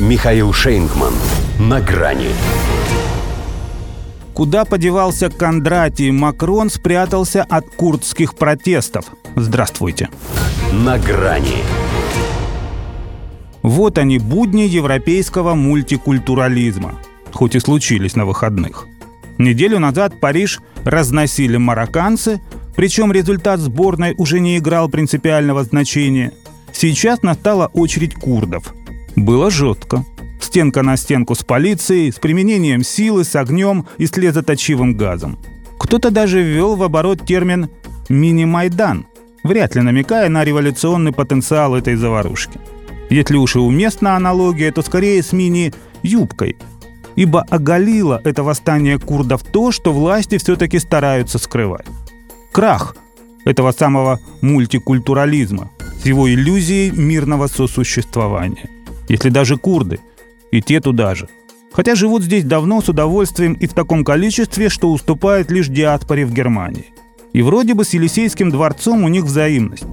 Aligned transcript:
Михаил 0.00 0.52
Шейнгман. 0.52 1.14
На 1.60 1.80
грани. 1.80 2.30
Куда 4.34 4.64
подевался 4.64 5.30
Кондратий 5.30 6.10
Макрон 6.10 6.68
спрятался 6.68 7.44
от 7.44 7.70
курдских 7.76 8.34
протестов? 8.34 9.04
Здравствуйте. 9.36 10.08
На 10.72 10.98
грани. 10.98 11.62
Вот 13.62 13.96
они, 13.98 14.18
будни 14.18 14.62
европейского 14.62 15.54
мультикультурализма. 15.54 16.98
Хоть 17.32 17.54
и 17.54 17.60
случились 17.60 18.16
на 18.16 18.26
выходных. 18.26 18.88
Неделю 19.38 19.78
назад 19.78 20.18
Париж 20.18 20.60
разносили 20.84 21.56
марокканцы, 21.56 22.40
причем 22.74 23.12
результат 23.12 23.60
сборной 23.60 24.14
уже 24.18 24.40
не 24.40 24.58
играл 24.58 24.88
принципиального 24.88 25.62
значения. 25.62 26.32
Сейчас 26.72 27.22
настала 27.22 27.68
очередь 27.68 28.16
курдов. 28.16 28.74
Было 29.16 29.50
жестко. 29.50 30.04
Стенка 30.40 30.82
на 30.82 30.96
стенку 30.96 31.34
с 31.34 31.42
полицией, 31.42 32.12
с 32.12 32.16
применением 32.16 32.82
силы, 32.82 33.24
с 33.24 33.34
огнем 33.36 33.86
и 33.98 34.06
слезоточивым 34.06 34.96
газом. 34.96 35.38
Кто-то 35.78 36.10
даже 36.10 36.42
ввел 36.42 36.76
в 36.76 36.82
оборот 36.82 37.24
термин 37.26 37.70
«мини-майдан», 38.08 39.06
вряд 39.42 39.74
ли 39.74 39.82
намекая 39.82 40.28
на 40.28 40.44
революционный 40.44 41.12
потенциал 41.12 41.74
этой 41.74 41.96
заварушки. 41.96 42.60
Если 43.10 43.36
уж 43.36 43.56
и 43.56 43.58
уместна 43.58 44.16
аналогия, 44.16 44.72
то 44.72 44.82
скорее 44.82 45.22
с 45.22 45.32
мини-юбкой, 45.32 46.56
ибо 47.16 47.42
оголило 47.42 48.20
это 48.24 48.42
восстание 48.42 48.98
курдов 48.98 49.42
то, 49.42 49.72
что 49.72 49.92
власти 49.92 50.38
все-таки 50.38 50.78
стараются 50.78 51.38
скрывать. 51.38 51.86
Крах 52.52 52.96
этого 53.44 53.72
самого 53.72 54.20
мультикультурализма 54.40 55.70
с 56.02 56.06
его 56.06 56.28
иллюзией 56.28 56.90
мирного 56.90 57.46
сосуществования. 57.46 58.73
Если 59.08 59.28
даже 59.28 59.56
курды, 59.56 60.00
и 60.50 60.62
те 60.62 60.80
туда 60.80 61.14
же. 61.14 61.28
Хотя 61.72 61.96
живут 61.96 62.22
здесь 62.22 62.44
давно 62.44 62.80
с 62.80 62.88
удовольствием 62.88 63.54
и 63.54 63.66
в 63.66 63.74
таком 63.74 64.04
количестве, 64.04 64.68
что 64.68 64.92
уступает 64.92 65.50
лишь 65.50 65.68
диаспоре 65.68 66.24
в 66.24 66.32
Германии. 66.32 66.86
И 67.32 67.42
вроде 67.42 67.74
бы 67.74 67.84
с 67.84 67.94
Елисейским 67.94 68.50
дворцом 68.50 69.02
у 69.02 69.08
них 69.08 69.24
взаимность. 69.24 69.84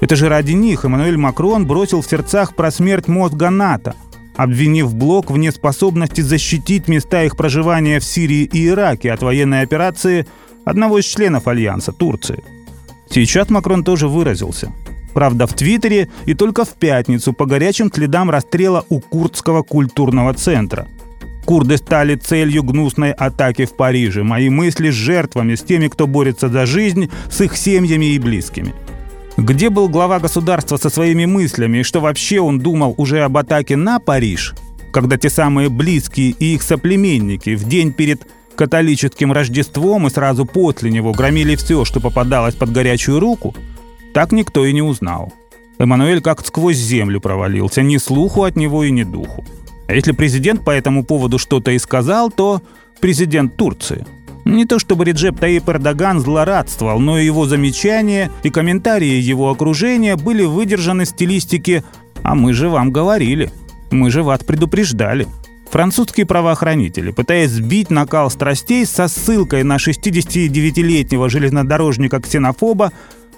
Это 0.00 0.14
же 0.14 0.28
ради 0.28 0.52
них 0.52 0.84
Эммануэль 0.84 1.16
Макрон 1.16 1.66
бросил 1.66 2.02
в 2.02 2.06
сердцах 2.06 2.54
про 2.54 2.70
смерть 2.70 3.08
мозга 3.08 3.50
НАТО, 3.50 3.94
обвинив 4.36 4.94
блок 4.94 5.30
в 5.30 5.38
неспособности 5.38 6.20
защитить 6.20 6.88
места 6.88 7.24
их 7.24 7.36
проживания 7.36 7.98
в 7.98 8.04
Сирии 8.04 8.44
и 8.44 8.68
Ираке 8.68 9.12
от 9.12 9.22
военной 9.22 9.62
операции 9.62 10.26
одного 10.64 10.98
из 10.98 11.04
членов 11.04 11.48
Альянса– 11.48 11.92
Турции. 11.98 12.42
Сейчас 13.10 13.50
Макрон 13.50 13.84
тоже 13.84 14.08
выразился. 14.08 14.72
Правда, 15.14 15.46
в 15.46 15.52
Твиттере 15.52 16.08
и 16.26 16.34
только 16.34 16.64
в 16.64 16.70
пятницу 16.70 17.32
по 17.32 17.46
горячим 17.46 17.90
следам 17.92 18.30
расстрела 18.30 18.84
у 18.88 19.00
Курдского 19.00 19.62
культурного 19.62 20.32
центра. 20.34 20.86
Курды 21.44 21.76
стали 21.76 22.14
целью 22.14 22.62
гнусной 22.62 23.12
атаки 23.12 23.64
в 23.64 23.74
Париже. 23.76 24.22
Мои 24.22 24.48
мысли 24.48 24.90
с 24.90 24.94
жертвами, 24.94 25.54
с 25.54 25.62
теми, 25.62 25.88
кто 25.88 26.06
борется 26.06 26.48
за 26.48 26.66
жизнь, 26.66 27.10
с 27.30 27.40
их 27.40 27.56
семьями 27.56 28.14
и 28.14 28.18
близкими. 28.18 28.74
Где 29.36 29.70
был 29.70 29.88
глава 29.88 30.20
государства 30.20 30.76
со 30.76 30.88
своими 30.88 31.24
мыслями 31.24 31.78
и 31.78 31.82
что 31.82 32.00
вообще 32.00 32.40
он 32.40 32.58
думал 32.58 32.94
уже 32.96 33.22
об 33.22 33.36
атаке 33.38 33.76
на 33.76 33.98
Париж, 33.98 34.54
когда 34.92 35.16
те 35.16 35.30
самые 35.30 35.68
близкие 35.68 36.30
и 36.30 36.54
их 36.54 36.62
соплеменники 36.62 37.56
в 37.56 37.64
день 37.64 37.92
перед 37.92 38.26
католическим 38.54 39.32
Рождеством 39.32 40.06
и 40.06 40.10
сразу 40.10 40.44
после 40.44 40.90
него 40.90 41.12
громили 41.12 41.56
все, 41.56 41.84
что 41.84 41.98
попадалось 41.98 42.54
под 42.54 42.72
горячую 42.72 43.18
руку, 43.18 43.54
так 44.12 44.32
никто 44.32 44.64
и 44.64 44.72
не 44.72 44.82
узнал. 44.82 45.32
Эммануэль 45.78 46.20
как 46.20 46.46
сквозь 46.46 46.76
землю 46.76 47.20
провалился, 47.20 47.82
ни 47.82 47.96
слуху 47.96 48.44
от 48.44 48.56
него 48.56 48.84
и 48.84 48.90
ни 48.90 49.02
духу. 49.02 49.44
А 49.88 49.94
если 49.94 50.12
президент 50.12 50.64
по 50.64 50.70
этому 50.70 51.04
поводу 51.04 51.38
что-то 51.38 51.72
и 51.72 51.78
сказал, 51.78 52.30
то 52.30 52.62
президент 53.00 53.56
Турции– 53.56 54.06
не 54.44 54.64
то 54.64 54.78
чтобы 54.78 55.04
Реджеп 55.04 55.38
Таип 55.38 55.68
Эрдоган 55.68 56.20
злорадствовал, 56.20 56.98
но 56.98 57.18
его 57.18 57.46
замечания 57.46 58.30
и 58.42 58.50
комментарии 58.50 59.20
его 59.20 59.50
окружения 59.50 60.16
были 60.16 60.44
выдержаны 60.44 61.04
в 61.04 61.08
стилистике 61.08 61.84
«А 62.22 62.34
мы 62.34 62.52
же 62.52 62.68
вам 62.68 62.90
говорили, 62.90 63.50
мы 63.90 64.10
же 64.10 64.22
вас 64.22 64.40
предупреждали». 64.40 65.28
Французские 65.70 66.26
правоохранители, 66.26 67.12
пытаясь 67.12 67.50
сбить 67.50 67.88
накал 67.88 68.30
страстей 68.30 68.84
со 68.84 69.08
ссылкой 69.08 69.62
на 69.62 69.76
69-летнего 69.76 71.30
железнодорожника-ксенофоба, 71.30 72.92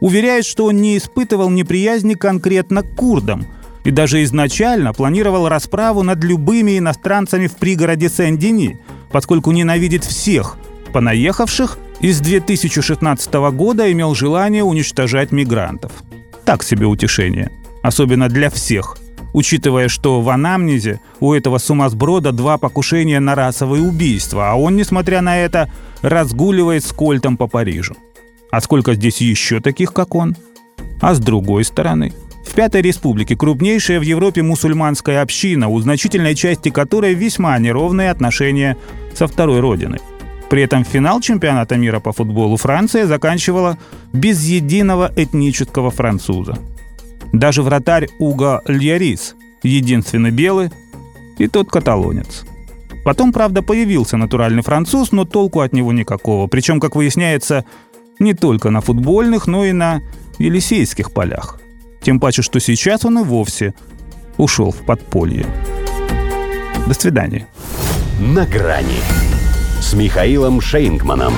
уверяют, 0.00 0.46
что 0.46 0.66
он 0.66 0.76
не 0.76 0.96
испытывал 0.96 1.50
неприязни 1.50 2.14
конкретно 2.14 2.82
к 2.82 2.94
курдам 2.94 3.46
и 3.84 3.90
даже 3.90 4.22
изначально 4.24 4.92
планировал 4.92 5.48
расправу 5.48 6.02
над 6.02 6.22
любыми 6.24 6.78
иностранцами 6.78 7.46
в 7.46 7.56
пригороде 7.56 8.08
Сен-Дени, 8.08 8.78
поскольку 9.12 9.52
ненавидит 9.52 10.04
всех– 10.04 10.56
понаехавших 10.90 11.78
и 12.00 12.12
с 12.12 12.20
2016 12.20 13.32
года 13.52 13.90
имел 13.90 14.14
желание 14.14 14.64
уничтожать 14.64 15.32
мигрантов. 15.32 15.92
Так 16.44 16.62
себе 16.62 16.86
утешение. 16.86 17.50
Особенно 17.82 18.28
для 18.28 18.50
всех, 18.50 18.98
учитывая, 19.32 19.88
что 19.88 20.20
в 20.20 20.28
анамнезе 20.28 21.00
у 21.20 21.32
этого 21.32 21.58
сумасброда 21.58 22.32
два 22.32 22.58
покушения 22.58 23.20
на 23.20 23.34
расовые 23.34 23.82
убийства, 23.82 24.50
а 24.50 24.54
он, 24.56 24.76
несмотря 24.76 25.20
на 25.22 25.38
это, 25.38 25.70
разгуливает 26.02 26.84
с 26.84 26.92
кольтом 26.92 27.36
по 27.36 27.46
Парижу. 27.46 27.96
А 28.50 28.60
сколько 28.60 28.94
здесь 28.94 29.20
еще 29.20 29.60
таких, 29.60 29.92
как 29.92 30.14
он? 30.14 30.36
А 31.00 31.14
с 31.14 31.18
другой 31.18 31.64
стороны, 31.64 32.12
в 32.46 32.52
Пятой 32.54 32.82
Республике 32.82 33.36
крупнейшая 33.36 34.00
в 34.00 34.02
Европе 34.02 34.42
мусульманская 34.42 35.22
община, 35.22 35.68
у 35.68 35.78
значительной 35.80 36.34
части 36.34 36.70
которой 36.70 37.14
весьма 37.14 37.58
неровные 37.58 38.10
отношения 38.10 38.76
со 39.14 39.26
второй 39.26 39.60
родиной. 39.60 40.00
При 40.48 40.62
этом 40.62 40.84
финал 40.84 41.20
чемпионата 41.20 41.76
мира 41.76 42.00
по 42.00 42.12
футболу 42.12 42.56
Франция 42.56 43.06
заканчивала 43.06 43.78
без 44.12 44.44
единого 44.44 45.12
этнического 45.14 45.92
француза. 45.92 46.58
Даже 47.32 47.62
вратарь 47.62 48.08
Уго 48.18 48.60
Льярис, 48.66 49.36
единственный 49.62 50.32
белый, 50.32 50.70
и 51.38 51.46
тот 51.46 51.70
каталонец. 51.70 52.44
Потом, 53.04 53.32
правда, 53.32 53.62
появился 53.62 54.16
натуральный 54.16 54.62
француз, 54.62 55.12
но 55.12 55.24
толку 55.24 55.60
от 55.60 55.72
него 55.72 55.92
никакого. 55.92 56.48
Причем, 56.48 56.80
как 56.80 56.96
выясняется, 56.96 57.64
не 58.20 58.34
только 58.34 58.70
на 58.70 58.80
футбольных, 58.80 59.48
но 59.48 59.64
и 59.64 59.72
на 59.72 60.02
Елисейских 60.38 61.10
полях. 61.10 61.60
Тем 62.02 62.20
паче, 62.20 62.42
что 62.42 62.60
сейчас 62.60 63.04
он 63.04 63.18
и 63.18 63.24
вовсе 63.24 63.74
ушел 64.36 64.70
в 64.70 64.84
подполье. 64.86 65.46
До 66.86 66.94
свидания. 66.94 67.46
На 68.20 68.46
грани 68.46 69.00
с 69.80 69.92
Михаилом 69.94 70.60
Шейнгманом. 70.60 71.34